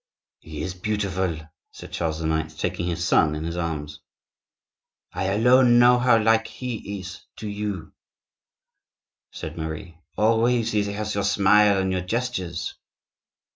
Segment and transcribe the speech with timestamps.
[0.39, 1.37] "He is beautiful!"
[1.69, 3.99] said Charles IX., taking his son in his arms.
[5.13, 7.93] "I alone know how like he is to you,"
[9.31, 12.73] said Marie; "already he has your smile and your gestures."